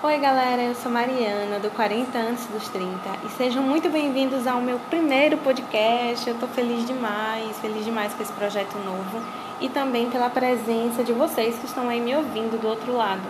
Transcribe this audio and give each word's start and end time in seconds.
Oi 0.00 0.16
galera, 0.18 0.62
eu 0.62 0.76
sou 0.76 0.92
Mariana 0.92 1.58
do 1.58 1.70
40 1.70 2.16
Antes 2.16 2.46
dos 2.46 2.68
30 2.68 2.86
e 3.26 3.30
sejam 3.30 3.64
muito 3.64 3.90
bem-vindos 3.90 4.46
ao 4.46 4.60
meu 4.60 4.78
primeiro 4.88 5.36
podcast. 5.38 6.30
Eu 6.30 6.36
tô 6.38 6.46
feliz 6.46 6.86
demais, 6.86 7.58
feliz 7.58 7.84
demais 7.84 8.14
com 8.14 8.22
esse 8.22 8.32
projeto 8.32 8.78
novo 8.78 9.20
e 9.60 9.68
também 9.68 10.08
pela 10.08 10.30
presença 10.30 11.02
de 11.02 11.12
vocês 11.12 11.58
que 11.58 11.66
estão 11.66 11.88
aí 11.88 12.00
me 12.00 12.14
ouvindo 12.14 12.60
do 12.60 12.68
outro 12.68 12.92
lado. 12.92 13.24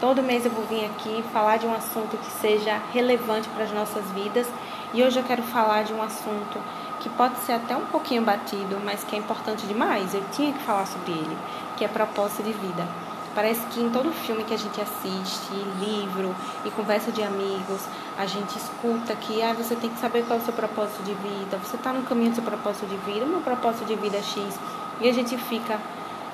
Todo 0.00 0.20
mês 0.20 0.44
eu 0.44 0.50
vou 0.50 0.64
vir 0.64 0.84
aqui 0.86 1.22
falar 1.32 1.58
de 1.58 1.68
um 1.68 1.72
assunto 1.72 2.16
que 2.16 2.30
seja 2.40 2.82
relevante 2.92 3.48
para 3.50 3.62
as 3.62 3.72
nossas 3.72 4.04
vidas 4.10 4.48
e 4.92 5.04
hoje 5.04 5.16
eu 5.16 5.24
quero 5.24 5.44
falar 5.44 5.84
de 5.84 5.92
um 5.92 6.02
assunto 6.02 6.60
que 6.98 7.08
pode 7.10 7.38
ser 7.38 7.52
até 7.52 7.76
um 7.76 7.86
pouquinho 7.86 8.22
batido, 8.22 8.80
mas 8.84 9.04
que 9.04 9.14
é 9.14 9.18
importante 9.20 9.64
demais. 9.64 10.12
Eu 10.12 10.24
tinha 10.32 10.52
que 10.52 10.62
falar 10.64 10.86
sobre 10.86 11.12
ele, 11.12 11.38
que 11.76 11.84
é 11.84 11.88
propósito 11.88 12.42
de 12.42 12.52
vida. 12.52 13.09
Parece 13.32 13.64
que 13.68 13.80
em 13.80 13.90
todo 13.90 14.10
filme 14.10 14.42
que 14.42 14.52
a 14.52 14.58
gente 14.58 14.80
assiste, 14.80 15.52
livro 15.78 16.34
e 16.64 16.70
conversa 16.70 17.12
de 17.12 17.22
amigos, 17.22 17.80
a 18.18 18.26
gente 18.26 18.58
escuta 18.58 19.14
que 19.14 19.40
ah, 19.40 19.52
você 19.52 19.76
tem 19.76 19.88
que 19.88 20.00
saber 20.00 20.24
qual 20.24 20.38
é 20.38 20.42
o 20.42 20.44
seu 20.44 20.52
propósito 20.52 21.04
de 21.04 21.14
vida, 21.14 21.56
você 21.58 21.76
está 21.76 21.92
no 21.92 22.02
caminho 22.02 22.30
do 22.30 22.34
seu 22.34 22.44
propósito 22.44 22.86
de 22.86 22.96
vida, 22.96 23.24
meu 23.24 23.40
propósito 23.40 23.84
de 23.84 23.94
vida 23.94 24.16
é 24.16 24.22
X. 24.22 24.58
E 25.00 25.08
a 25.08 25.12
gente 25.12 25.36
fica, 25.38 25.78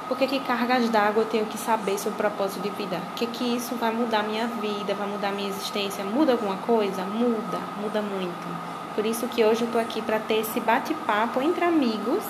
por 0.08 0.16
que, 0.16 0.26
que 0.26 0.40
cargas 0.40 0.88
d'água 0.88 1.22
eu 1.24 1.28
tenho 1.28 1.44
que 1.44 1.58
saber 1.58 1.98
sobre 1.98 2.14
o 2.14 2.16
propósito 2.16 2.62
de 2.62 2.70
vida? 2.70 2.98
O 3.12 3.14
que, 3.14 3.26
que 3.26 3.56
isso 3.56 3.74
vai 3.74 3.92
mudar 3.92 4.22
minha 4.22 4.46
vida, 4.46 4.94
vai 4.94 5.06
mudar 5.06 5.32
minha 5.32 5.50
existência? 5.50 6.02
Muda 6.02 6.32
alguma 6.32 6.56
coisa? 6.56 7.02
Muda, 7.02 7.58
muda 7.78 8.00
muito. 8.00 8.66
Por 8.94 9.04
isso 9.04 9.28
que 9.28 9.44
hoje 9.44 9.60
eu 9.60 9.66
estou 9.66 9.80
aqui 9.80 10.00
para 10.00 10.18
ter 10.18 10.40
esse 10.40 10.58
bate-papo 10.60 11.42
entre 11.42 11.62
amigos, 11.62 12.24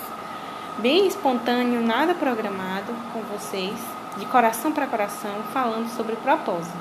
bem 0.78 1.06
espontâneo, 1.06 1.80
nada 1.80 2.14
programado 2.14 2.92
com 3.12 3.20
vocês 3.20 3.95
de 4.16 4.26
coração 4.26 4.72
para 4.72 4.86
coração, 4.86 5.42
falando 5.52 5.88
sobre 5.96 6.16
propósito. 6.16 6.76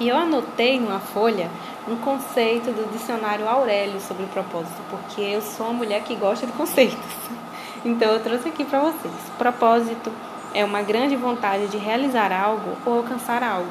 E 0.00 0.08
eu 0.08 0.16
anotei 0.16 0.78
numa 0.78 1.00
folha 1.00 1.50
um 1.88 1.96
conceito 1.96 2.70
do 2.70 2.90
dicionário 2.92 3.48
Aurélio 3.48 4.00
sobre 4.00 4.26
propósito, 4.26 4.80
porque 4.90 5.20
eu 5.20 5.42
sou 5.42 5.66
uma 5.66 5.72
mulher 5.72 6.02
que 6.02 6.14
gosta 6.14 6.46
de 6.46 6.52
conceitos. 6.52 6.98
Então 7.84 8.10
eu 8.10 8.20
trouxe 8.20 8.48
aqui 8.48 8.64
para 8.64 8.80
vocês. 8.80 9.14
Propósito 9.38 10.12
é 10.52 10.64
uma 10.64 10.82
grande 10.82 11.14
vontade 11.14 11.68
de 11.68 11.76
realizar 11.76 12.32
algo 12.32 12.76
ou 12.84 12.98
alcançar 12.98 13.40
algo. 13.40 13.70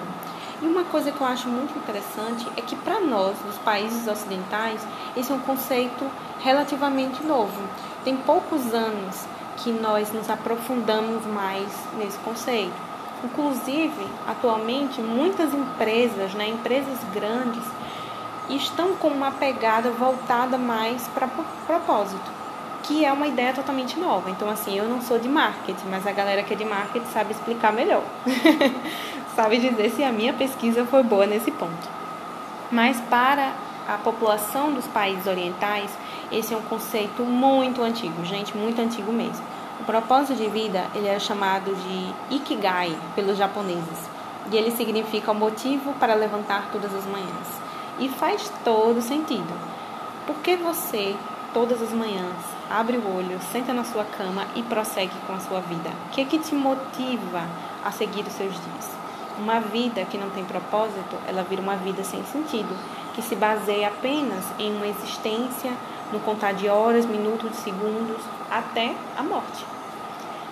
E 0.61 0.65
uma 0.65 0.85
coisa 0.85 1.11
que 1.11 1.19
eu 1.19 1.27
acho 1.27 1.49
muito 1.49 1.77
interessante 1.77 2.47
é 2.55 2.61
que 2.61 2.75
para 2.75 3.01
nós, 3.01 3.35
nos 3.45 3.57
países 3.57 4.07
ocidentais, 4.07 4.81
esse 5.15 5.29
é 5.29 5.35
um 5.35 5.39
conceito 5.39 6.09
relativamente 6.39 7.21
novo. 7.21 7.61
Tem 8.05 8.15
poucos 8.15 8.73
anos 8.73 9.25
que 9.57 9.71
nós 9.71 10.11
nos 10.11 10.29
aprofundamos 10.29 11.25
mais 11.25 11.67
nesse 11.97 12.17
conceito. 12.19 12.87
Inclusive, 13.23 14.07
atualmente, 14.27 15.01
muitas 15.01 15.53
empresas, 15.53 16.33
né, 16.33 16.47
empresas 16.49 16.97
grandes, 17.13 17.63
estão 18.49 18.93
com 18.93 19.07
uma 19.07 19.31
pegada 19.31 19.89
voltada 19.89 20.57
mais 20.57 21.07
para 21.09 21.27
propósito, 21.65 22.31
que 22.83 23.03
é 23.03 23.11
uma 23.11 23.27
ideia 23.27 23.53
totalmente 23.53 23.99
nova. 23.99 24.29
Então, 24.29 24.49
assim, 24.49 24.77
eu 24.77 24.87
não 24.87 25.01
sou 25.01 25.19
de 25.19 25.27
marketing, 25.27 25.87
mas 25.89 26.05
a 26.05 26.11
galera 26.11 26.43
que 26.43 26.53
é 26.53 26.57
de 26.57 26.65
marketing 26.65 27.07
sabe 27.11 27.31
explicar 27.31 27.73
melhor. 27.73 28.03
sabe 29.35 29.59
dizer 29.59 29.89
se 29.91 30.03
a 30.03 30.11
minha 30.11 30.33
pesquisa 30.33 30.85
foi 30.85 31.03
boa 31.03 31.25
nesse 31.25 31.51
ponto. 31.51 31.89
Mas 32.71 32.99
para 33.09 33.53
a 33.87 33.97
população 33.97 34.73
dos 34.73 34.85
países 34.87 35.25
orientais, 35.27 35.89
esse 36.31 36.53
é 36.53 36.57
um 36.57 36.61
conceito 36.61 37.23
muito 37.23 37.81
antigo, 37.81 38.25
gente, 38.25 38.55
muito 38.55 38.81
antigo 38.81 39.11
mesmo. 39.11 39.45
O 39.79 39.83
propósito 39.83 40.35
de 40.35 40.49
vida, 40.49 40.85
ele 40.93 41.07
é 41.07 41.19
chamado 41.19 41.73
de 41.73 42.35
Ikigai 42.35 42.97
pelos 43.15 43.37
japoneses, 43.37 44.09
e 44.51 44.57
ele 44.57 44.71
significa 44.71 45.31
o 45.31 45.35
motivo 45.35 45.93
para 45.93 46.15
levantar 46.15 46.69
todas 46.71 46.93
as 46.93 47.05
manhãs. 47.05 47.47
E 47.99 48.09
faz 48.09 48.51
todo 48.63 49.01
sentido. 49.01 49.53
Porque 50.25 50.55
você, 50.55 51.15
todas 51.53 51.81
as 51.81 51.91
manhãs, 51.91 52.35
abre 52.69 52.97
o 52.97 53.15
olho, 53.15 53.39
senta 53.51 53.73
na 53.73 53.83
sua 53.83 54.03
cama 54.03 54.45
e 54.55 54.63
prossegue 54.63 55.15
com 55.25 55.33
a 55.33 55.39
sua 55.39 55.61
vida? 55.61 55.89
O 56.07 56.09
que, 56.09 56.21
é 56.21 56.25
que 56.25 56.39
te 56.39 56.53
motiva 56.53 57.47
a 57.83 57.91
seguir 57.91 58.25
os 58.25 58.33
seus 58.33 58.53
dias? 58.53 58.91
Uma 59.37 59.59
vida 59.59 60.03
que 60.05 60.17
não 60.17 60.29
tem 60.31 60.43
propósito, 60.43 61.15
ela 61.27 61.43
vira 61.43 61.61
uma 61.61 61.75
vida 61.75 62.03
sem 62.03 62.23
sentido, 62.25 62.75
que 63.13 63.21
se 63.21 63.35
baseia 63.35 63.87
apenas 63.87 64.43
em 64.59 64.75
uma 64.75 64.87
existência 64.87 65.71
no 66.11 66.19
contar 66.19 66.53
de 66.53 66.69
horas, 66.69 67.05
minutos, 67.05 67.55
segundos, 67.57 68.21
até 68.49 68.95
a 69.17 69.23
morte. 69.23 69.65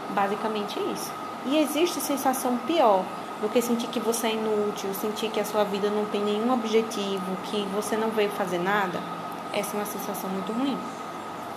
Basicamente 0.10 0.80
isso. 0.94 1.12
E 1.46 1.58
existe 1.58 2.00
sensação 2.02 2.58
pior 2.66 3.04
do 3.42 3.50
que 3.50 3.62
sentir 3.62 3.88
que 3.88 4.00
você 4.00 4.28
é 4.28 4.34
inútil, 4.34 4.94
sentir 4.94 5.30
que 5.30 5.40
a 5.40 5.46
sua 5.46 5.64
vida 5.64 5.90
não 5.90 6.06
tem 6.06 6.24
nenhum 6.24 6.52
objetivo, 6.54 7.38
que 7.46 7.66
você 7.74 7.96
não 7.96 8.10
veio 8.10 8.30
fazer 8.32 8.60
nada. 8.60 9.00
Essa 9.54 9.76
é 9.76 9.80
uma 9.80 9.86
sensação 9.86 10.30
muito 10.30 10.52
ruim. 10.52 10.78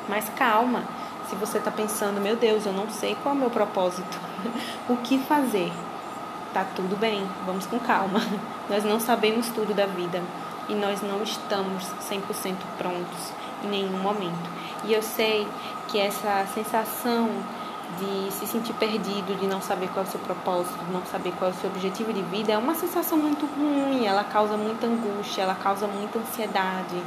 Mas 0.09 0.29
calma, 0.31 0.85
se 1.29 1.35
você 1.37 1.59
está 1.59 1.71
pensando, 1.71 2.21
meu 2.21 2.37
Deus, 2.37 2.67
eu 2.67 2.73
não 2.73 2.89
sei 2.91 3.17
qual 3.23 3.35
é 3.35 3.39
o 3.39 3.41
meu 3.41 3.51
propósito, 3.51 4.19
o 4.89 4.97
que 4.97 5.19
fazer? 5.19 5.73
Tá 6.53 6.65
tudo 6.75 6.97
bem, 6.97 7.27
vamos 7.45 7.67
com 7.67 7.79
calma. 7.79 8.21
Nós 8.69 8.85
não 8.85 8.99
sabemos 8.99 9.49
tudo 9.49 9.75
da 9.75 9.87
vida 9.87 10.23
e 10.69 10.75
nós 10.75 11.01
não 11.01 11.23
estamos 11.23 11.85
100% 12.11 12.55
prontos 12.77 13.33
em 13.65 13.69
nenhum 13.69 13.99
momento. 13.99 14.51
E 14.85 14.93
eu 14.93 15.03
sei 15.03 15.47
que 15.89 15.99
essa 15.99 16.47
sensação 16.55 17.29
de 17.99 18.31
se 18.33 18.47
sentir 18.47 18.75
perdido, 18.75 19.39
de 19.39 19.47
não 19.47 19.61
saber 19.61 19.89
qual 19.89 20.05
é 20.05 20.09
o 20.09 20.11
seu 20.11 20.21
propósito, 20.21 20.85
de 20.85 20.93
não 20.93 21.05
saber 21.07 21.33
qual 21.39 21.51
é 21.51 21.55
o 21.55 21.57
seu 21.57 21.71
objetivo 21.71 22.13
de 22.13 22.23
vida, 22.23 22.53
é 22.53 22.59
uma 22.59 22.75
sensação 22.75 23.17
muito 23.17 23.47
ruim, 23.47 24.07
ela 24.07 24.23
causa 24.25 24.57
muita 24.57 24.87
angústia, 24.87 25.43
ela 25.43 25.55
causa 25.55 25.87
muita 25.87 26.19
ansiedade, 26.19 27.03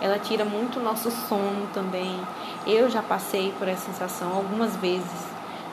ela 0.00 0.18
tira 0.18 0.44
muito 0.44 0.80
o 0.80 0.82
nosso 0.82 1.10
sono 1.10 1.68
também. 1.72 2.18
Eu 2.66 2.88
já 2.88 3.02
passei 3.02 3.52
por 3.58 3.68
essa 3.68 3.86
sensação 3.86 4.34
algumas 4.34 4.74
vezes, 4.76 5.26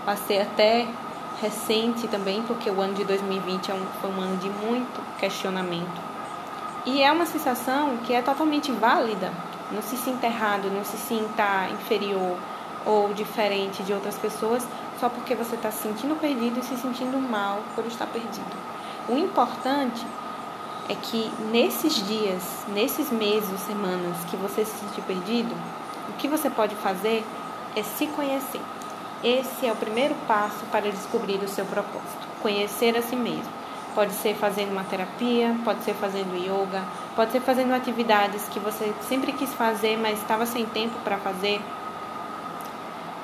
passei 0.06 0.42
até 0.42 0.88
recente 1.42 2.08
também, 2.08 2.44
porque 2.44 2.70
o 2.70 2.80
ano 2.82 2.94
de 2.94 3.04
2020 3.04 3.72
é 3.72 3.74
um, 3.74 3.86
foi 4.00 4.12
um 4.12 4.22
ano 4.22 4.38
de 4.38 4.50
muito 4.50 5.02
questionamento. 5.18 6.12
E 6.86 7.02
é 7.02 7.12
uma 7.12 7.26
sensação 7.26 7.98
que 8.06 8.14
é 8.14 8.22
totalmente 8.22 8.72
válida, 8.72 9.32
não 9.72 9.82
se 9.82 9.98
sinta 9.98 10.28
errado, 10.28 10.70
não 10.72 10.84
se 10.84 10.98
sinta 10.98 11.68
inferior 11.72 12.38
ou 12.86 13.14
diferente 13.14 13.84
de 13.84 13.94
outras 13.94 14.18
pessoas 14.18 14.68
só 15.00 15.10
porque 15.10 15.36
você 15.36 15.56
está 15.56 15.72
se 15.72 15.84
sentindo 15.84 16.16
perdido 16.20 16.60
e 16.60 16.64
se 16.64 16.78
sentindo 16.78 17.18
mal 17.18 17.60
por 17.76 17.86
estar 17.86 18.06
perdido. 18.08 18.56
O 19.10 19.18
importante 19.18 20.06
é 20.88 20.96
que 20.96 21.32
nesses 21.52 21.96
dias, 22.08 22.44
nesses 22.68 23.10
meses, 23.12 23.60
semanas 23.62 24.18
que 24.30 24.38
você 24.38 24.64
se 24.66 24.78
sentir 24.78 25.02
perdido, 25.02 25.56
o 26.10 26.14
que 26.14 26.28
você 26.28 26.50
pode 26.50 26.76
fazer 26.76 27.26
é 27.76 27.84
se 27.84 28.08
conhecer. 28.08 28.62
Esse 29.24 29.66
é 29.66 29.72
o 29.72 29.76
primeiro 29.76 30.16
passo 30.28 30.66
para 30.72 30.92
descobrir 30.92 31.38
o 31.44 31.48
seu 31.48 31.66
propósito, 31.66 32.28
conhecer 32.42 32.98
a 32.98 33.02
si 33.02 33.16
mesmo. 33.16 33.61
Pode 33.94 34.14
ser 34.14 34.36
fazendo 34.36 34.72
uma 34.72 34.84
terapia, 34.84 35.56
pode 35.66 35.84
ser 35.84 35.94
fazendo 35.94 36.36
yoga, 36.38 36.82
pode 37.16 37.32
ser 37.32 37.42
fazendo 37.42 37.74
atividades 37.74 38.48
que 38.50 38.60
você 38.60 38.94
sempre 39.02 39.34
quis 39.34 39.54
fazer, 39.54 39.98
mas 39.98 40.20
estava 40.20 40.46
sem 40.46 40.66
tempo 40.66 40.96
para 41.04 41.18
fazer. 41.18 41.62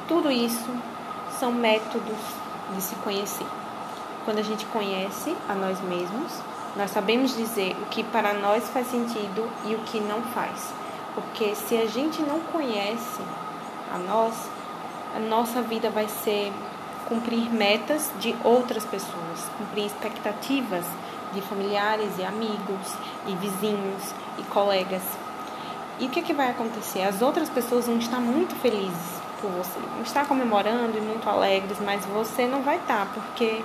Tudo 0.07 0.29
isso 0.29 0.69
são 1.39 1.51
métodos 1.51 2.17
de 2.75 2.81
se 2.81 2.95
conhecer. 2.95 3.45
Quando 4.25 4.39
a 4.39 4.44
gente 4.44 4.66
conhece 4.66 5.35
a 5.47 5.53
nós 5.53 5.79
mesmos, 5.81 6.41
nós 6.75 6.91
sabemos 6.91 7.35
dizer 7.35 7.75
o 7.81 7.85
que 7.85 8.03
para 8.03 8.34
nós 8.34 8.69
faz 8.69 8.88
sentido 8.88 9.49
e 9.66 9.73
o 9.73 9.79
que 9.79 9.99
não 9.99 10.22
faz. 10.22 10.73
Porque 11.16 11.55
se 11.55 11.78
a 11.78 11.85
gente 11.88 12.22
não 12.22 12.39
conhece 12.41 13.22
a 13.94 13.97
nós, 13.97 14.34
a 15.16 15.19
nossa 15.19 15.61
vida 15.61 15.89
vai 15.89 16.07
ser 16.07 16.51
cumprir 17.07 17.50
metas 17.51 18.12
de 18.19 18.35
outras 18.44 18.85
pessoas, 18.85 19.50
cumprir 19.57 19.85
expectativas 19.85 20.85
de 21.34 21.41
familiares 21.41 22.09
e 22.18 22.23
amigos 22.23 22.93
e 23.28 23.35
vizinhos 23.35 24.14
e 24.37 24.43
colegas. 24.43 25.02
E 25.99 26.05
o 26.05 26.09
que, 26.09 26.20
é 26.20 26.23
que 26.23 26.34
vai 26.34 26.49
acontecer? 26.49 27.03
As 27.03 27.22
outras 27.22 27.49
pessoas 27.49 27.87
vão 27.87 27.97
estar 27.97 28.20
muito 28.20 28.55
felizes 28.55 29.22
por 29.41 29.49
você, 29.52 29.79
vão 29.79 30.02
estar 30.03 30.28
comemorando 30.28 30.97
e 30.97 31.02
muito 31.02 31.28
alegres, 31.29 31.79
mas 31.79 32.05
você 32.05 32.46
não 32.46 32.61
vai 32.61 32.78
estar, 32.78 33.08
porque 33.14 33.64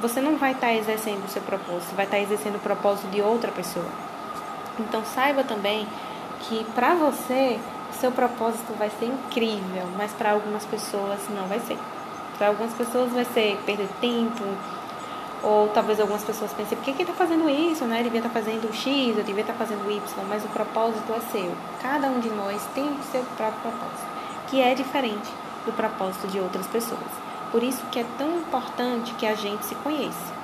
você 0.00 0.20
não 0.20 0.36
vai 0.36 0.52
estar 0.52 0.72
exercendo 0.74 1.24
o 1.24 1.28
seu 1.28 1.42
propósito, 1.42 1.94
vai 1.94 2.04
estar 2.04 2.18
exercendo 2.18 2.56
o 2.56 2.60
propósito 2.60 3.08
de 3.08 3.22
outra 3.22 3.50
pessoa. 3.52 3.88
Então 4.78 5.04
saiba 5.04 5.44
também 5.44 5.86
que 6.40 6.64
para 6.74 6.94
você 6.94 7.58
seu 8.02 8.10
propósito 8.10 8.72
vai 8.76 8.90
ser 8.90 9.06
incrível, 9.06 9.86
mas 9.96 10.10
para 10.12 10.32
algumas 10.32 10.64
pessoas 10.66 11.20
não 11.30 11.46
vai 11.46 11.60
ser. 11.60 11.78
Para 12.42 12.48
algumas 12.48 12.74
pessoas 12.74 13.12
vai 13.12 13.24
ser 13.24 13.56
perder 13.64 13.86
tempo, 14.00 14.42
ou 15.44 15.68
talvez 15.68 16.00
algumas 16.00 16.24
pessoas 16.24 16.52
pensem, 16.52 16.76
por 16.76 16.82
que 16.82 16.90
ele 16.90 17.02
está 17.02 17.14
fazendo 17.14 17.48
isso, 17.48 17.84
né? 17.84 18.00
Ele 18.00 18.10
devia 18.10 18.18
estar 18.18 18.30
tá 18.30 18.40
fazendo 18.40 18.74
X, 18.74 19.16
eu 19.16 19.22
devia 19.22 19.42
estar 19.42 19.52
tá 19.52 19.60
fazendo 19.60 19.88
Y, 19.88 20.02
mas 20.28 20.44
o 20.44 20.48
propósito 20.48 21.12
é 21.12 21.20
seu. 21.30 21.52
Cada 21.80 22.08
um 22.08 22.18
de 22.18 22.28
nós 22.30 22.60
tem 22.74 22.82
o 22.82 22.98
seu 23.12 23.22
próprio 23.36 23.60
propósito, 23.60 24.08
que 24.48 24.60
é 24.60 24.74
diferente 24.74 25.30
do 25.64 25.72
propósito 25.72 26.26
de 26.26 26.40
outras 26.40 26.66
pessoas. 26.66 27.12
Por 27.52 27.62
isso 27.62 27.80
que 27.92 28.00
é 28.00 28.06
tão 28.18 28.38
importante 28.38 29.14
que 29.14 29.24
a 29.24 29.36
gente 29.36 29.64
se 29.64 29.76
conheça. 29.76 30.34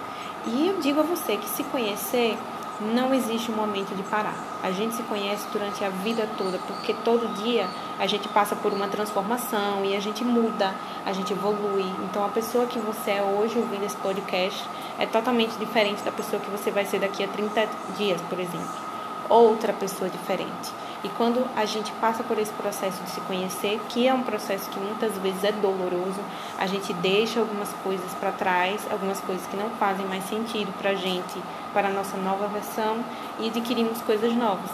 E 0.47 0.69
eu 0.69 0.79
digo 0.79 1.01
a 1.01 1.03
você 1.03 1.37
que 1.37 1.49
se 1.49 1.65
conhecer 1.65 2.39
não 2.81 3.13
existe 3.13 3.51
um 3.51 3.57
momento 3.57 3.95
de 3.95 4.03
parar. 4.05 4.35
A 4.63 4.71
gente 4.71 4.95
se 4.95 5.03
conhece 5.03 5.47
durante 5.53 5.85
a 5.85 5.89
vida 5.89 6.29
toda, 6.37 6.59
porque 6.59 6.95
todo 7.05 7.33
dia 7.43 7.69
a 7.99 8.07
gente 8.07 8.29
passa 8.29 8.55
por 8.55 8.73
uma 8.73 8.89
transformação 8.89 9.85
e 9.85 9.97
a 9.97 10.01
gente 10.01 10.25
muda, 10.25 10.75
a 11.05 11.13
gente 11.13 11.33
evolui. 11.33 11.87
Então, 12.05 12.25
a 12.25 12.29
pessoa 12.29 12.67
que 12.67 12.79
você 12.79 13.13
é 13.13 13.23
hoje 13.23 13.59
ouvindo 13.59 13.85
esse 13.85 13.97
podcast 13.97 14.65
é 14.99 15.07
totalmente 15.07 15.57
diferente 15.59 16.03
da 16.03 16.13
pessoa 16.13 16.41
que 16.41 16.51
você 16.51 16.71
vai 16.71 16.85
ser 16.85 17.01
daqui 17.01 17.25
a 17.25 17.29
30 17.29 17.69
dias, 17.97 18.21
por 18.23 18.39
exemplo. 18.39 18.89
Outra 19.29 19.73
pessoa 19.73 20.09
diferente. 20.09 20.73
E 21.05 21.09
quando 21.11 21.47
a 21.55 21.65
gente 21.65 21.93
passa 21.93 22.25
por 22.25 22.39
esse 22.39 22.53
processo 22.53 23.01
de 23.05 23.11
se 23.11 23.21
conhecer, 23.21 23.81
que 23.89 24.09
é 24.09 24.13
um 24.13 24.23
processo 24.23 24.69
que 24.69 24.81
muitas 24.81 25.17
vezes 25.19 25.45
é 25.45 25.53
doloroso, 25.53 26.21
a 26.59 26.67
gente 26.67 26.93
deixa 26.95 27.39
algumas 27.39 27.73
coisas 27.85 28.13
para 28.15 28.33
trás, 28.33 28.85
algumas 28.91 29.21
coisas 29.21 29.47
que 29.47 29.57
não 29.57 29.71
fazem 29.71 30.07
mais 30.07 30.25
sentido 30.25 30.73
para 30.77 30.91
a 30.91 30.95
gente, 30.95 31.41
para 31.73 31.89
a 31.89 31.93
nossa 31.93 32.17
nova 32.17 32.49
versão 32.49 33.05
e 33.39 33.49
adquirimos 33.49 34.03
coisas 34.03 34.35
novas. 34.35 34.71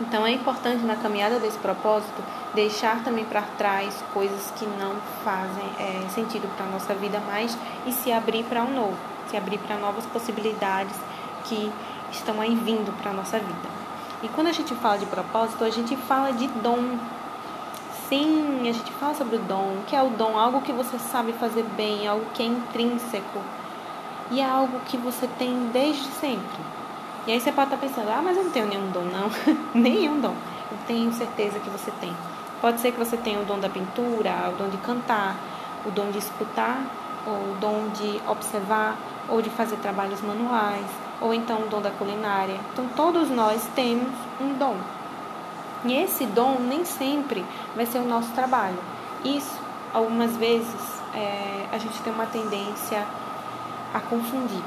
Então 0.00 0.26
é 0.26 0.32
importante 0.32 0.84
na 0.84 0.96
caminhada 0.96 1.38
desse 1.38 1.58
propósito 1.58 2.22
deixar 2.54 3.02
também 3.02 3.24
para 3.24 3.42
trás 3.56 4.02
coisas 4.12 4.52
que 4.56 4.66
não 4.66 4.96
fazem 5.24 5.64
é, 5.78 6.08
sentido 6.10 6.46
para 6.56 6.66
a 6.66 6.68
nossa 6.68 6.92
vida 6.94 7.20
mais 7.20 7.56
e 7.86 7.92
se 7.92 8.12
abrir 8.12 8.44
para 8.44 8.62
um 8.62 8.74
novo, 8.74 8.96
se 9.28 9.36
abrir 9.36 9.58
para 9.58 9.78
novas 9.78 10.04
possibilidades 10.06 10.96
que 11.44 11.72
estão 12.10 12.40
aí 12.40 12.54
vindo 12.54 12.92
para 13.00 13.12
a 13.12 13.14
nossa 13.14 13.38
vida. 13.38 13.71
E 14.22 14.28
quando 14.28 14.46
a 14.46 14.52
gente 14.52 14.72
fala 14.76 14.98
de 14.98 15.06
propósito, 15.06 15.64
a 15.64 15.70
gente 15.70 15.96
fala 15.96 16.32
de 16.32 16.46
dom. 16.46 16.96
Sim, 18.08 18.60
a 18.68 18.72
gente 18.72 18.92
fala 18.92 19.14
sobre 19.14 19.36
o 19.36 19.38
dom, 19.40 19.78
que 19.86 19.96
é 19.96 20.02
o 20.02 20.10
dom, 20.10 20.38
algo 20.38 20.60
que 20.60 20.72
você 20.72 20.98
sabe 20.98 21.32
fazer 21.32 21.64
bem, 21.76 22.06
algo 22.06 22.24
que 22.32 22.42
é 22.42 22.46
intrínseco. 22.46 23.40
E 24.30 24.40
é 24.40 24.44
algo 24.44 24.78
que 24.86 24.96
você 24.96 25.26
tem 25.38 25.70
desde 25.72 26.04
sempre. 26.20 26.62
E 27.26 27.32
aí 27.32 27.40
você 27.40 27.50
pode 27.50 27.74
estar 27.74 27.84
pensando, 27.84 28.10
ah, 28.10 28.20
mas 28.22 28.36
eu 28.36 28.44
não 28.44 28.50
tenho 28.50 28.66
nenhum 28.66 28.90
dom, 28.90 29.04
não. 29.04 29.30
nenhum 29.74 30.20
dom. 30.20 30.34
Eu 30.70 30.78
tenho 30.86 31.12
certeza 31.12 31.58
que 31.58 31.70
você 31.70 31.90
tem. 32.00 32.14
Pode 32.60 32.80
ser 32.80 32.92
que 32.92 32.98
você 32.98 33.16
tenha 33.16 33.40
o 33.40 33.44
dom 33.44 33.58
da 33.58 33.68
pintura, 33.68 34.50
o 34.52 34.56
dom 34.56 34.68
de 34.68 34.76
cantar, 34.78 35.34
o 35.84 35.90
dom 35.90 36.10
de 36.10 36.18
escutar, 36.18 36.80
ou 37.26 37.34
o 37.34 37.56
dom 37.60 37.88
de 37.88 38.20
observar, 38.28 38.96
ou 39.28 39.42
de 39.42 39.50
fazer 39.50 39.76
trabalhos 39.76 40.20
manuais, 40.20 40.86
ou 41.22 41.32
então 41.32 41.62
o 41.62 41.68
dom 41.68 41.80
da 41.80 41.90
culinária. 41.90 42.58
Então, 42.72 42.86
todos 42.96 43.30
nós 43.30 43.66
temos 43.74 44.12
um 44.40 44.54
dom. 44.54 44.76
E 45.84 45.94
esse 45.94 46.26
dom 46.26 46.58
nem 46.60 46.84
sempre 46.84 47.44
vai 47.74 47.86
ser 47.86 47.98
o 47.98 48.06
nosso 48.06 48.30
trabalho. 48.32 48.78
Isso, 49.24 49.58
algumas 49.94 50.36
vezes, 50.36 51.00
é, 51.14 51.66
a 51.72 51.78
gente 51.78 52.00
tem 52.02 52.12
uma 52.12 52.26
tendência 52.26 53.06
a 53.94 54.00
confundir. 54.00 54.62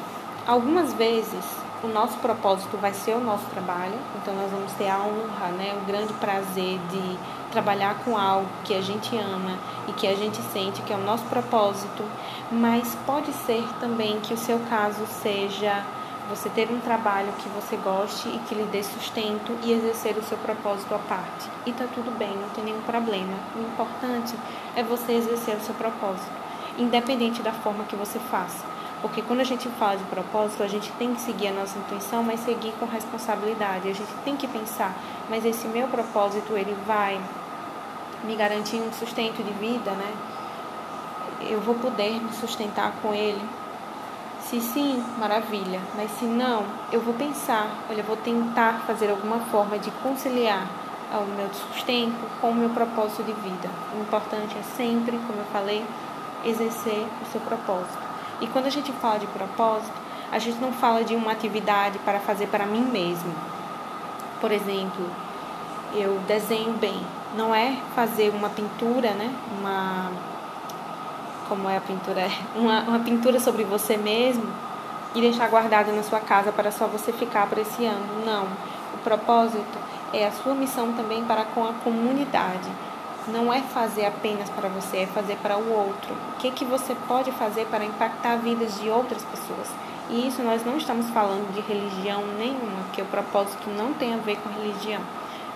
Algumas 0.48 0.94
vezes, 0.94 1.44
o 1.84 1.88
nosso 1.88 2.18
propósito 2.18 2.78
vai 2.78 2.94
ser 2.94 3.16
o 3.16 3.20
nosso 3.20 3.46
trabalho, 3.46 3.98
então 4.16 4.34
nós 4.36 4.52
vamos 4.52 4.72
ter 4.74 4.90
a 4.90 5.00
honra, 5.00 5.48
né, 5.58 5.78
o 5.82 5.86
grande 5.86 6.14
prazer 6.14 6.80
de 6.90 7.18
trabalhar 7.52 7.96
com 8.04 8.18
algo 8.18 8.48
que 8.64 8.74
a 8.74 8.82
gente 8.82 9.18
ama 9.18 9.58
e 9.88 9.94
que 9.94 10.08
a 10.08 10.16
gente 10.16 10.42
sente 10.52 10.82
que 10.82 10.92
é 10.92 10.96
o 10.96 11.04
nosso 11.04 11.24
propósito, 11.26 12.04
mas 12.52 12.98
pode 13.06 13.32
ser 13.32 13.64
também 13.80 14.20
que 14.20 14.34
o 14.34 14.38
seu 14.38 14.60
caso 14.70 15.06
seja 15.08 15.84
você 16.30 16.50
ter 16.50 16.70
um 16.72 16.80
trabalho 16.80 17.32
que 17.34 17.48
você 17.50 17.76
goste 17.78 18.28
e 18.30 18.40
que 18.40 18.56
lhe 18.56 18.64
dê 18.64 18.82
sustento 18.84 19.58
e 19.64 19.72
exercer 19.72 20.18
o 20.18 20.24
seu 20.24 20.38
propósito 20.38 20.94
à 20.96 21.00
parte. 21.00 21.50
E 21.66 21.72
tá 21.72 21.86
tudo 21.94 22.18
bem, 22.18 22.36
não 22.36 22.50
tem 22.50 22.64
nenhum 22.64 22.82
problema. 22.82 23.34
O 23.56 23.60
importante 23.60 24.36
é 24.76 24.84
você 24.84 25.14
exercer 25.14 25.56
o 25.56 25.62
seu 25.62 25.76
propósito, 25.76 26.32
independente 26.78 27.42
da 27.42 27.52
forma 27.52 27.84
que 27.84 27.96
você 27.96 28.20
faça. 28.20 28.66
Porque 29.02 29.22
quando 29.22 29.42
a 29.42 29.44
gente 29.44 29.70
fala 29.70 29.98
de 29.98 30.04
propósito, 30.06 30.64
a 30.64 30.68
gente 30.68 30.92
tem 30.94 31.14
que 31.14 31.22
seguir 31.22 31.50
a 31.50 31.54
nossa 31.54 31.78
intuição, 31.78 32.24
mas 32.24 32.40
seguir 32.40 32.74
com 32.80 32.86
responsabilidade. 32.86 33.90
A 33.90 33.94
gente 33.94 34.12
tem 34.24 34.36
que 34.36 34.48
pensar, 34.48 34.96
mas 35.30 35.46
esse 35.46 35.68
meu 35.68 35.88
propósito, 35.88 36.58
ele 36.58 36.76
vai 36.88 37.22
me 38.24 38.36
garantir 38.36 38.78
um 38.78 38.92
sustento 38.92 39.44
de 39.44 39.52
vida, 39.54 39.92
né? 39.92 40.12
Eu 41.42 41.62
vou 41.62 41.76
poder 41.76 42.20
me 42.20 42.34
sustentar 42.34 42.94
com 43.02 43.14
ele 43.14 43.42
se 44.50 44.62
sim, 44.62 45.04
maravilha, 45.18 45.82
mas 45.96 46.12
se 46.12 46.26
não, 46.26 46.64
eu 46.92 47.02
vou 47.02 47.14
pensar, 47.16 47.68
olha, 47.90 48.04
vou 48.04 48.16
tentar 48.16 48.84
fazer 48.86 49.10
alguma 49.10 49.40
forma 49.40 49.80
de 49.80 49.90
conciliar 50.04 50.68
o 51.14 51.26
meu 51.36 51.52
sustento 51.54 52.30
com 52.40 52.52
o 52.52 52.56
meu 52.56 52.70
propósito 52.70 53.24
de 53.24 53.34
vida. 53.34 53.70
O 53.98 54.02
importante 54.02 54.56
é 54.58 54.64
sempre, 54.76 55.18
como 55.26 55.40
eu 55.40 55.46
falei, 55.46 55.84
exercer 56.46 57.08
o 57.22 57.32
seu 57.32 57.42
propósito. 57.42 57.98
E 58.40 58.48
quando 58.48 58.68
a 58.68 58.70
gente 58.70 58.92
fala 58.94 59.18
de 59.18 59.28
propósito, 59.28 59.94
a 60.32 60.38
gente 60.38 60.60
não 60.60 60.72
fala 60.72 61.04
de 61.04 61.16
uma 61.16 61.32
atividade 61.32 61.98
para 62.00 62.20
fazer 62.20 62.48
para 62.48 62.66
mim 62.66 62.82
mesmo. 62.82 63.34
Por 64.40 64.52
exemplo, 64.52 65.10
eu 65.94 66.20
desenho 66.28 66.74
bem. 66.74 67.02
Não 67.36 67.54
é 67.54 67.78
fazer 67.96 68.30
uma 68.30 68.50
pintura, 68.50 69.12
né? 69.12 69.34
Uma 69.60 70.12
como 71.48 71.70
é 71.70 71.78
a 71.78 71.82
pintura, 71.82 72.22
é 72.22 72.32
uma, 72.56 72.82
uma 72.82 73.00
pintura 73.00 73.40
sobre 73.40 73.64
você 73.64 73.98
mesmo 73.98 74.46
e 75.16 75.22
deixar 75.22 75.48
guardada 75.50 75.92
na 75.92 76.04
sua 76.04 76.20
casa 76.20 76.52
para 76.52 76.72
só 76.72 76.88
você 76.88 77.12
ficar 77.14 77.44
apreciando. 77.44 78.26
Não. 78.26 78.44
O 78.94 78.98
propósito 79.04 79.78
é 80.14 80.28
a 80.28 80.32
sua 80.32 80.54
missão 80.54 80.94
também 80.94 81.24
para 81.24 81.46
com 81.46 81.66
a 81.66 81.74
comunidade. 81.74 82.70
Não 83.28 83.52
é 83.52 83.62
fazer 83.62 84.06
apenas 84.06 84.50
para 84.50 84.70
você, 84.70 84.98
é 84.98 85.08
fazer 85.08 85.38
para 85.38 85.58
o 85.58 85.72
outro. 85.72 86.14
O 86.34 86.38
que, 86.38 86.52
que 86.52 86.66
você 86.66 86.96
pode 87.08 87.32
fazer 87.32 87.66
para 87.68 87.84
impactar 87.84 88.36
vidas 88.38 88.80
de 88.80 88.90
outras 88.90 89.24
pessoas? 89.24 89.68
E 90.10 90.28
isso 90.28 90.44
nós 90.44 90.64
não 90.64 90.78
estamos 90.78 91.10
falando 91.10 91.52
de 91.54 91.62
religião 91.62 92.24
nenhuma, 92.38 92.84
porque 92.86 93.02
o 93.02 93.06
propósito 93.06 93.68
não 93.76 93.94
tem 93.94 94.14
a 94.14 94.18
ver 94.18 94.38
com 94.38 94.50
religião, 94.50 95.02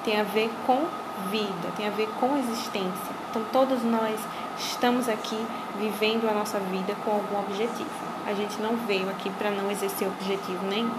tem 0.03 0.19
a 0.19 0.23
ver 0.23 0.49
com 0.65 0.85
vida, 1.29 1.69
tem 1.77 1.87
a 1.87 1.91
ver 1.91 2.09
com 2.19 2.35
existência. 2.37 3.13
Então 3.29 3.43
todos 3.51 3.83
nós 3.83 4.19
estamos 4.59 5.07
aqui 5.07 5.37
vivendo 5.79 6.29
a 6.29 6.33
nossa 6.33 6.59
vida 6.59 6.93
com 7.05 7.11
algum 7.11 7.39
objetivo. 7.39 7.89
A 8.27 8.33
gente 8.33 8.61
não 8.61 8.75
veio 8.75 9.09
aqui 9.09 9.29
para 9.31 9.49
não 9.49 9.71
exercer 9.71 10.07
objetivo 10.07 10.65
nenhum. 10.67 10.93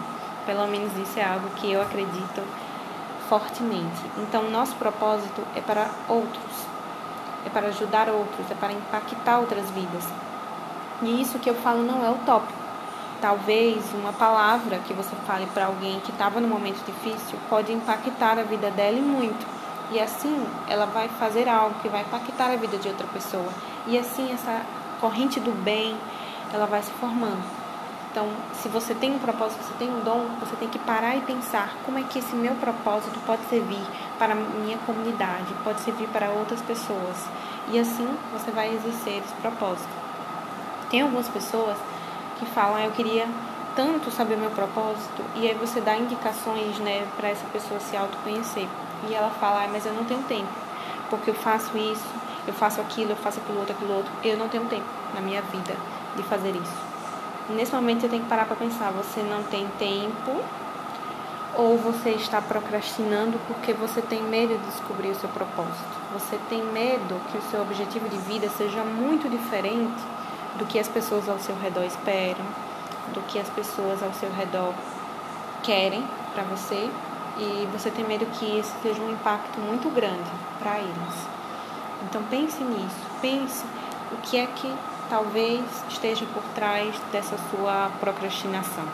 Pelo 0.47 0.67
menos 0.67 0.97
isso 0.97 1.19
é 1.19 1.25
algo 1.25 1.49
que 1.51 1.71
eu 1.71 1.83
acredito 1.83 2.43
fortemente. 3.29 4.03
Então, 4.19 4.51
nosso 4.51 4.75
propósito 4.77 5.43
é 5.55 5.61
para 5.61 5.89
outros, 6.09 6.67
é 7.47 7.51
para 7.51 7.69
ajudar 7.69 8.09
outros, 8.09 8.51
é 8.51 8.55
para 8.55 8.73
impactar 8.73 9.39
outras 9.39 9.71
vidas. 9.71 10.05
E 11.03 11.21
isso 11.21 11.39
que 11.39 11.49
eu 11.49 11.55
falo 11.55 11.83
não 11.83 12.05
é 12.05 12.11
utópico. 12.11 12.59
Talvez 13.21 13.85
uma 13.93 14.15
palavra 14.15 14.79
que 14.79 14.95
você 14.95 15.15
fale 15.27 15.47
para 15.53 15.67
alguém 15.67 16.01
que 16.01 16.11
estava 16.11 16.41
num 16.41 16.49
momento 16.49 16.83
difícil 16.85 17.39
pode 17.51 17.71
impactar 17.71 18.39
a 18.39 18.43
vida 18.43 18.71
dela 18.71 18.97
e 18.97 19.03
muito. 19.03 19.60
E 19.91 20.01
assim 20.01 20.47
ela 20.69 20.87
vai 20.87 21.09
fazer 21.09 21.49
algo 21.49 21.75
que 21.81 21.89
vai 21.89 22.03
impactar 22.03 22.53
a 22.53 22.57
vida 22.57 22.77
de 22.79 22.89
outra 22.89 23.07
pessoa. 23.09 23.49
E 23.87 23.99
assim 23.99 24.33
essa 24.33 24.65
corrente 25.01 25.41
do 25.41 25.53
bem, 25.63 25.97
ela 26.53 26.67
vai 26.67 26.83
se 26.83 26.91
formando. 26.93 27.61
Então, 28.11 28.29
se 28.55 28.69
você 28.69 28.93
tem 28.93 29.15
um 29.15 29.21
propósito, 29.21 29.63
você 29.63 29.75
tem 29.79 29.89
um 29.89 30.01
dom, 30.01 30.27
você 30.41 30.57
tem 30.57 30.69
que 30.69 30.81
parar 30.81 31.17
e 31.17 31.21
pensar 31.21 31.77
como 31.87 31.97
é 31.97 32.03
que 32.03 32.19
esse 32.19 32.35
meu 32.35 32.57
propósito 32.57 33.19
pode 33.25 33.43
servir 33.45 33.85
para 34.19 34.33
a 34.33 34.37
minha 34.37 34.77
comunidade, 34.79 35.55
pode 35.63 35.81
servir 35.81 36.09
para 36.09 36.31
outras 36.31 36.61
pessoas. 36.61 37.29
E 37.73 37.79
assim 37.79 38.09
você 38.33 38.51
vai 38.51 38.75
exercer 38.75 39.19
esse 39.19 39.33
propósito. 39.41 39.89
Tem 40.91 41.03
algumas 41.03 41.29
pessoas 41.29 41.79
que 42.41 42.47
falam, 42.47 42.77
ah, 42.77 42.85
eu 42.85 42.91
queria 42.91 43.29
tanto 43.77 44.11
saber 44.11 44.37
meu 44.37 44.51
propósito, 44.51 45.23
e 45.37 45.47
aí 45.47 45.55
você 45.55 45.81
dá 45.81 45.97
indicações 45.97 46.81
né, 46.81 47.07
para 47.17 47.29
essa 47.29 47.47
pessoa 47.53 47.79
se 47.79 47.97
autoconhecer. 47.97 48.67
E 49.09 49.15
ela 49.15 49.31
fala, 49.31 49.67
mas 49.69 49.87
eu 49.87 49.93
não 49.93 50.05
tenho 50.05 50.23
tempo, 50.25 50.53
porque 51.09 51.31
eu 51.31 51.35
faço 51.35 51.77
isso, 51.77 52.07
eu 52.47 52.53
faço 52.53 52.81
aquilo, 52.81 53.11
eu 53.11 53.17
faço 53.17 53.41
aquilo 53.41 53.59
outro, 53.59 53.75
aquilo 53.75 53.95
outro. 53.95 54.13
Eu 54.23 54.37
não 54.37 54.49
tenho 54.49 54.65
tempo 54.67 54.87
na 55.15 55.21
minha 55.21 55.43
vida 55.43 55.75
de 56.17 56.23
fazer 56.25 56.51
isso. 56.51 56.91
Nesse 57.51 57.75
momento 57.75 58.03
você 58.03 58.09
tem 58.09 58.21
que 58.21 58.29
parar 58.29 58.45
para 58.45 58.57
pensar, 58.57 58.91
você 58.91 59.23
não 59.23 59.43
tem 59.43 59.67
tempo 59.79 60.41
ou 61.57 61.77
você 61.77 62.11
está 62.11 62.41
procrastinando 62.41 63.39
porque 63.49 63.73
você 63.73 64.01
tem 64.01 64.23
medo 64.23 64.57
de 64.57 64.67
descobrir 64.67 65.09
o 65.09 65.15
seu 65.15 65.29
propósito. 65.31 66.01
Você 66.13 66.39
tem 66.49 66.63
medo 66.63 67.21
que 67.31 67.39
o 67.39 67.43
seu 67.51 67.61
objetivo 67.63 68.09
de 68.09 68.17
vida 68.19 68.49
seja 68.51 68.85
muito 68.85 69.29
diferente 69.29 70.01
do 70.57 70.67
que 70.67 70.79
as 70.79 70.89
pessoas 70.89 71.29
ao 71.29 71.39
seu 71.39 71.57
redor 71.57 71.85
esperam, 71.85 72.45
do 73.13 73.21
que 73.23 73.39
as 73.39 73.49
pessoas 73.49 74.03
ao 74.03 74.13
seu 74.13 74.31
redor 74.31 74.73
querem 75.63 76.05
para 76.35 76.45
você 76.45 76.89
e 77.41 77.67
você 77.73 77.91
tem 77.91 78.05
medo 78.05 78.27
que 78.27 78.59
isso 78.59 78.73
seja 78.83 79.01
um 79.01 79.11
impacto 79.11 79.59
muito 79.59 79.89
grande 79.89 80.31
para 80.59 80.79
eles. 80.79 81.27
Então 82.05 82.23
pense 82.25 82.63
nisso, 82.63 83.01
pense 83.21 83.65
o 84.13 84.17
que 84.19 84.37
é 84.37 84.47
que 84.47 84.71
talvez 85.09 85.65
esteja 85.89 86.27
por 86.35 86.43
trás 86.55 86.95
dessa 87.11 87.37
sua 87.51 87.91
procrastinação. 87.99 88.85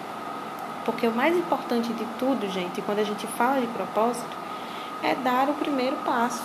Porque 0.85 1.09
o 1.09 1.12
mais 1.12 1.37
importante 1.37 1.93
de 1.93 2.05
tudo, 2.19 2.49
gente, 2.49 2.81
quando 2.83 3.00
a 3.00 3.05
gente 3.05 3.26
fala 3.26 3.61
de 3.61 3.67
propósito, 3.67 4.37
é 5.03 5.17
dar 5.17 5.49
o 5.49 5.55
primeiro 5.55 5.97
passo. 6.05 6.45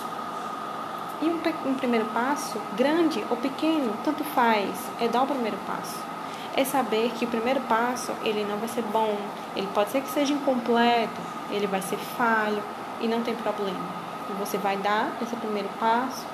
E 1.22 1.26
um, 1.26 1.38
um 1.70 1.74
primeiro 1.74 2.06
passo, 2.06 2.60
grande 2.76 3.24
ou 3.30 3.36
pequeno, 3.36 3.94
tanto 4.04 4.24
faz, 4.24 4.70
é 5.00 5.06
dar 5.06 5.22
o 5.22 5.26
primeiro 5.26 5.56
passo. 5.66 6.11
É 6.56 6.64
saber 6.64 7.10
que 7.18 7.24
o 7.24 7.28
primeiro 7.28 7.60
passo, 7.62 8.12
ele 8.22 8.44
não 8.44 8.58
vai 8.58 8.68
ser 8.68 8.82
bom, 8.82 9.16
ele 9.56 9.68
pode 9.74 9.90
ser 9.90 10.02
que 10.02 10.08
seja 10.08 10.32
incompleto, 10.32 11.20
ele 11.50 11.66
vai 11.66 11.80
ser 11.82 11.96
falho 11.96 12.62
e 13.00 13.08
não 13.08 13.22
tem 13.22 13.34
problema. 13.34 14.02
Você 14.38 14.58
vai 14.58 14.76
dar 14.76 15.12
esse 15.22 15.34
primeiro 15.36 15.68
passo 15.80 16.24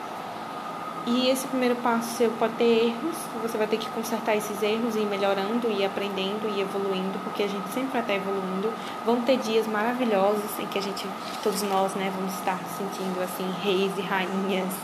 e 1.07 1.31
esse 1.31 1.47
primeiro 1.47 1.75
passo 1.77 2.17
seu 2.17 2.31
pode 2.33 2.53
ter 2.55 2.89
erros, 2.89 3.17
você 3.41 3.57
vai 3.57 3.67
ter 3.67 3.79
que 3.79 3.89
consertar 3.91 4.37
esses 4.37 4.63
erros 4.63 4.95
e 4.95 4.99
ir 4.99 5.07
melhorando, 5.07 5.71
e 5.71 5.85
aprendendo 5.85 6.47
e 6.55 6.61
evoluindo, 6.61 7.19
porque 7.25 7.45
a 7.45 7.49
gente 7.49 7.67
sempre 7.71 7.93
vai 7.93 8.03
estar 8.03 8.15
evoluindo. 8.15 8.71
Vão 9.07 9.23
ter 9.23 9.39
dias 9.39 9.67
maravilhosos 9.67 10.59
em 10.59 10.67
que 10.67 10.79
a 10.79 10.83
gente, 10.83 11.07
todos 11.43 11.63
nós, 11.63 11.95
né, 11.95 12.13
vamos 12.15 12.35
estar 12.35 12.59
sentindo 12.77 13.23
assim 13.23 13.51
reis 13.63 13.93
e 13.97 14.03
rainhas 14.03 14.75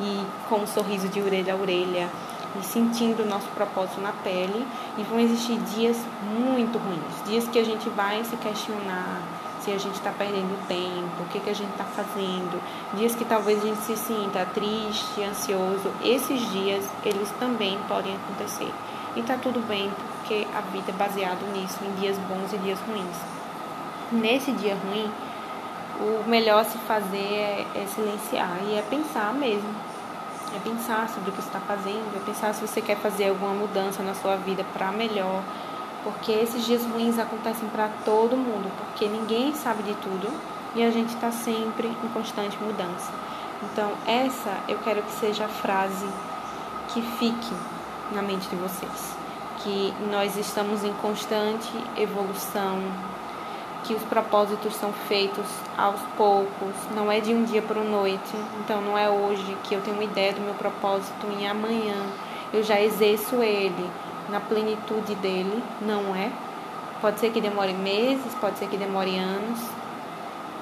e 0.00 0.20
com 0.48 0.56
um 0.56 0.66
sorriso 0.66 1.08
de 1.08 1.22
orelha 1.22 1.54
a 1.54 1.56
orelha 1.56 2.08
e 2.60 2.64
sentindo 2.64 3.22
o 3.22 3.26
nosso 3.26 3.48
propósito 3.48 4.00
na 4.00 4.12
pele. 4.24 4.66
E 4.98 5.02
vão 5.02 5.18
existir 5.20 5.58
dias 5.74 5.96
muito 6.38 6.78
ruins, 6.78 7.28
dias 7.28 7.48
que 7.48 7.58
a 7.58 7.64
gente 7.64 7.88
vai 7.90 8.22
se 8.24 8.36
questionar 8.36 9.20
se 9.62 9.70
a 9.70 9.78
gente 9.78 9.94
está 9.94 10.10
perdendo 10.10 10.66
tempo, 10.66 11.22
o 11.22 11.26
que, 11.26 11.38
que 11.38 11.50
a 11.50 11.54
gente 11.54 11.70
está 11.70 11.84
fazendo, 11.84 12.60
dias 12.94 13.14
que 13.14 13.24
talvez 13.24 13.62
a 13.62 13.66
gente 13.66 13.80
se 13.82 13.96
sinta 13.96 14.44
triste, 14.52 15.22
ansioso, 15.22 15.88
esses 16.02 16.50
dias 16.50 16.84
eles 17.04 17.30
também 17.38 17.78
podem 17.86 18.16
acontecer. 18.16 18.72
E 19.14 19.20
está 19.20 19.36
tudo 19.36 19.60
bem, 19.68 19.90
porque 20.18 20.46
a 20.56 20.60
vida 20.72 20.90
é 20.90 20.92
baseada 20.92 21.46
nisso, 21.52 21.78
em 21.84 22.00
dias 22.00 22.16
bons 22.18 22.52
e 22.52 22.58
dias 22.58 22.78
ruins. 22.80 23.16
Nesse 24.10 24.50
dia 24.52 24.76
ruim, 24.76 25.10
o 26.00 26.28
melhor 26.28 26.62
a 26.62 26.64
se 26.64 26.78
fazer 26.78 27.16
é, 27.16 27.66
é 27.74 27.86
silenciar 27.86 28.58
e 28.66 28.74
é 28.74 28.82
pensar 28.82 29.32
mesmo. 29.32 29.91
É 30.54 30.58
pensar 30.58 31.08
sobre 31.08 31.30
o 31.30 31.32
que 31.32 31.40
você 31.40 31.48
está 31.48 31.60
fazendo, 31.60 32.16
é 32.16 32.20
pensar 32.24 32.52
se 32.54 32.66
você 32.66 32.80
quer 32.80 32.96
fazer 32.98 33.28
alguma 33.28 33.54
mudança 33.54 34.02
na 34.02 34.14
sua 34.14 34.36
vida 34.36 34.64
para 34.72 34.92
melhor, 34.92 35.42
porque 36.04 36.32
esses 36.32 36.64
dias 36.64 36.84
ruins 36.84 37.18
acontecem 37.18 37.68
para 37.68 37.88
todo 38.04 38.36
mundo, 38.36 38.70
porque 38.78 39.08
ninguém 39.08 39.54
sabe 39.54 39.82
de 39.82 39.94
tudo 39.94 40.28
e 40.74 40.82
a 40.82 40.90
gente 40.90 41.14
está 41.14 41.30
sempre 41.30 41.88
em 41.88 42.08
constante 42.08 42.58
mudança. 42.62 43.12
Então, 43.62 43.92
essa 44.06 44.58
eu 44.68 44.78
quero 44.78 45.02
que 45.02 45.12
seja 45.12 45.44
a 45.44 45.48
frase 45.48 46.06
que 46.88 47.00
fique 47.00 47.54
na 48.10 48.20
mente 48.20 48.48
de 48.48 48.56
vocês, 48.56 49.16
que 49.58 49.94
nós 50.10 50.36
estamos 50.36 50.84
em 50.84 50.92
constante 50.94 51.72
evolução, 51.96 52.80
que 53.84 53.94
os 53.94 54.02
propósitos 54.04 54.74
são 54.76 54.92
feitos 54.92 55.46
aos 55.76 56.00
poucos, 56.16 56.74
não 56.94 57.10
é 57.10 57.20
de 57.20 57.34
um 57.34 57.44
dia 57.44 57.62
para 57.62 57.80
a 57.80 57.84
noite. 57.84 58.36
Então, 58.60 58.80
não 58.80 58.96
é 58.96 59.08
hoje 59.08 59.56
que 59.64 59.74
eu 59.74 59.80
tenho 59.80 59.96
uma 59.96 60.04
ideia 60.04 60.32
do 60.32 60.40
meu 60.40 60.54
propósito 60.54 61.26
e 61.38 61.46
amanhã 61.46 61.96
eu 62.52 62.62
já 62.62 62.80
exerço 62.80 63.42
ele 63.42 63.90
na 64.28 64.40
plenitude 64.40 65.14
dele, 65.16 65.62
não 65.80 66.14
é. 66.14 66.30
Pode 67.00 67.18
ser 67.18 67.32
que 67.32 67.40
demore 67.40 67.72
meses, 67.72 68.32
pode 68.40 68.58
ser 68.58 68.68
que 68.68 68.76
demore 68.76 69.18
anos, 69.18 69.58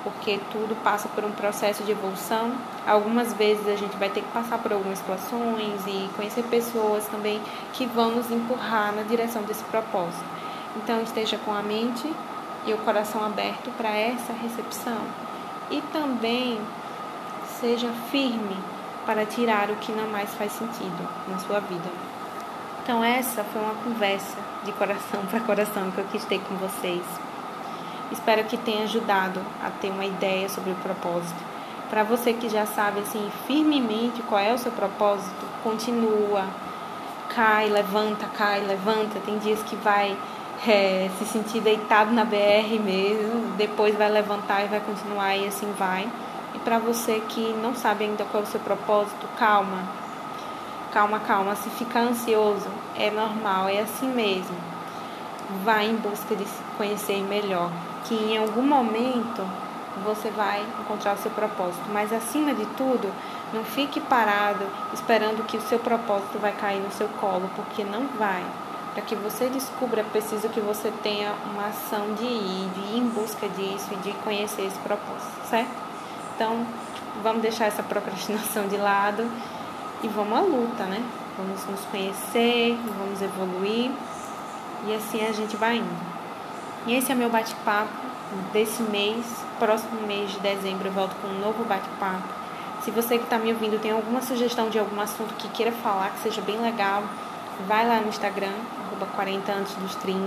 porque 0.02 0.40
tudo 0.50 0.74
passa 0.82 1.08
por 1.08 1.24
um 1.24 1.32
processo 1.32 1.82
de 1.82 1.92
evolução. 1.92 2.52
Algumas 2.86 3.34
vezes 3.34 3.68
a 3.68 3.76
gente 3.76 3.96
vai 3.96 4.08
ter 4.08 4.22
que 4.22 4.32
passar 4.32 4.58
por 4.58 4.72
algumas 4.72 4.98
situações 4.98 5.86
e 5.86 6.08
conhecer 6.16 6.42
pessoas 6.44 7.06
também 7.08 7.40
que 7.72 7.84
vão 7.86 8.12
nos 8.12 8.30
empurrar 8.30 8.94
na 8.94 9.02
direção 9.02 9.42
desse 9.42 9.64
propósito. 9.64 10.24
Então 10.76 11.02
esteja 11.02 11.36
com 11.44 11.52
a 11.52 11.62
mente 11.62 12.10
e 12.66 12.72
o 12.72 12.78
coração 12.78 13.24
aberto 13.24 13.70
para 13.76 13.90
essa 13.90 14.32
recepção. 14.32 14.98
E 15.70 15.80
também 15.92 16.60
seja 17.60 17.88
firme 18.10 18.56
para 19.06 19.26
tirar 19.26 19.70
o 19.70 19.76
que 19.76 19.92
não 19.92 20.08
mais 20.08 20.34
faz 20.34 20.52
sentido 20.52 21.08
na 21.28 21.38
sua 21.38 21.60
vida. 21.60 21.88
Então, 22.82 23.04
essa 23.04 23.44
foi 23.44 23.62
uma 23.62 23.74
conversa 23.74 24.36
de 24.64 24.72
coração 24.72 25.24
para 25.30 25.40
coração 25.40 25.90
que 25.90 25.98
eu 25.98 26.04
quis 26.06 26.24
ter 26.24 26.40
com 26.40 26.56
vocês. 26.56 27.02
Espero 28.10 28.44
que 28.44 28.56
tenha 28.56 28.82
ajudado 28.82 29.40
a 29.64 29.70
ter 29.70 29.90
uma 29.90 30.04
ideia 30.04 30.48
sobre 30.48 30.72
o 30.72 30.76
propósito. 30.76 31.38
Para 31.88 32.02
você 32.02 32.32
que 32.32 32.48
já 32.48 32.66
sabe 32.66 33.00
assim 33.00 33.30
firmemente 33.46 34.22
qual 34.22 34.40
é 34.40 34.52
o 34.52 34.58
seu 34.58 34.72
propósito, 34.72 35.44
continua, 35.62 36.44
cai, 37.28 37.68
levanta, 37.68 38.26
cai, 38.26 38.60
levanta. 38.60 39.20
Tem 39.20 39.38
dias 39.38 39.62
que 39.62 39.76
vai 39.76 40.16
é, 40.66 41.10
se 41.18 41.24
sentir 41.24 41.60
deitado 41.60 42.12
na 42.12 42.24
BR 42.24 42.78
mesmo, 42.82 43.52
depois 43.56 43.94
vai 43.96 44.10
levantar 44.10 44.64
e 44.64 44.68
vai 44.68 44.80
continuar 44.80 45.36
e 45.36 45.46
assim 45.46 45.72
vai. 45.78 46.10
E 46.54 46.58
para 46.58 46.78
você 46.78 47.20
que 47.28 47.40
não 47.62 47.74
sabe 47.74 48.04
ainda 48.04 48.24
qual 48.24 48.42
é 48.42 48.46
o 48.46 48.48
seu 48.48 48.60
propósito, 48.60 49.26
calma, 49.38 49.88
calma, 50.92 51.18
calma. 51.20 51.56
Se 51.56 51.70
ficar 51.70 52.00
ansioso, 52.00 52.68
é 52.96 53.10
normal, 53.10 53.68
é 53.68 53.80
assim 53.80 54.08
mesmo. 54.08 54.56
Vai 55.64 55.88
em 55.88 55.96
busca 55.96 56.36
de 56.36 56.44
se 56.44 56.62
conhecer 56.76 57.22
melhor, 57.22 57.70
que 58.04 58.14
em 58.14 58.36
algum 58.36 58.62
momento 58.62 59.42
você 60.04 60.30
vai 60.30 60.64
encontrar 60.80 61.14
o 61.14 61.18
seu 61.18 61.30
propósito. 61.30 61.84
Mas 61.92 62.12
acima 62.12 62.52
de 62.54 62.66
tudo, 62.76 63.10
não 63.52 63.64
fique 63.64 63.98
parado 63.98 64.64
esperando 64.92 65.46
que 65.46 65.56
o 65.56 65.62
seu 65.62 65.78
propósito 65.78 66.38
vai 66.38 66.52
cair 66.52 66.80
no 66.80 66.92
seu 66.92 67.08
colo, 67.20 67.50
porque 67.56 67.82
não 67.82 68.06
vai. 68.18 68.44
Para 68.92 69.02
que 69.02 69.14
você 69.14 69.48
descubra, 69.48 70.00
é 70.00 70.04
preciso 70.04 70.48
que 70.48 70.60
você 70.60 70.92
tenha 71.02 71.32
uma 71.52 71.66
ação 71.66 72.12
de 72.14 72.24
ir, 72.24 72.70
de 72.74 72.80
ir 72.96 72.98
em 72.98 73.08
busca 73.08 73.48
disso 73.48 73.88
e 73.92 73.96
de 73.96 74.12
conhecer 74.24 74.62
esse 74.62 74.78
propósito, 74.80 75.48
certo? 75.48 75.70
Então, 76.34 76.66
vamos 77.22 77.40
deixar 77.42 77.66
essa 77.66 77.82
procrastinação 77.82 78.66
de 78.66 78.76
lado 78.76 79.30
e 80.02 80.08
vamos 80.08 80.36
à 80.36 80.40
luta, 80.40 80.84
né? 80.84 81.02
Vamos 81.36 81.64
nos 81.66 81.80
conhecer, 81.86 82.76
vamos 82.98 83.22
evoluir 83.22 83.92
e 84.86 84.94
assim 84.94 85.24
a 85.24 85.32
gente 85.32 85.56
vai 85.56 85.76
indo. 85.76 86.10
E 86.86 86.94
esse 86.94 87.12
é 87.12 87.14
meu 87.14 87.30
bate-papo 87.30 87.92
desse 88.52 88.82
mês. 88.82 89.24
Próximo 89.58 90.00
mês 90.06 90.32
de 90.32 90.40
dezembro 90.40 90.88
eu 90.88 90.92
volto 90.92 91.14
com 91.20 91.28
um 91.28 91.38
novo 91.40 91.64
bate-papo. 91.64 92.28
Se 92.82 92.90
você 92.90 93.18
que 93.18 93.24
está 93.24 93.38
me 93.38 93.52
ouvindo 93.52 93.80
tem 93.80 93.92
alguma 93.92 94.22
sugestão 94.22 94.70
de 94.70 94.78
algum 94.78 95.00
assunto 95.00 95.34
que 95.34 95.48
queira 95.48 95.70
falar, 95.70 96.10
que 96.10 96.20
seja 96.20 96.40
bem 96.40 96.60
legal, 96.60 97.04
vai 97.66 97.86
lá 97.86 98.00
no 98.00 98.08
Instagram, 98.08 98.54
arroba 99.00 99.06
40 99.06 99.52
antes 99.52 99.74
dos 99.76 99.94
30. 99.96 100.20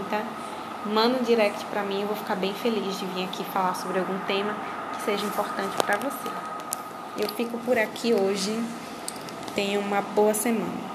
Manda 0.86 1.20
um 1.20 1.24
direct 1.24 1.64
para 1.66 1.84
mim, 1.84 2.02
eu 2.02 2.08
vou 2.08 2.16
ficar 2.16 2.36
bem 2.36 2.54
feliz 2.54 3.00
de 3.00 3.06
vir 3.06 3.26
aqui 3.26 3.44
falar 3.46 3.76
sobre 3.76 4.00
algum 4.00 4.18
tema 4.26 4.56
que 4.94 5.04
seja 5.04 5.26
importante 5.26 5.76
para 5.78 5.98
você. 5.98 6.30
Eu 7.18 7.30
fico 7.30 7.58
por 7.60 7.78
aqui 7.78 8.14
hoje. 8.14 8.62
Tenha 9.56 9.80
uma 9.80 10.02
boa 10.02 10.34
semana. 10.34 10.92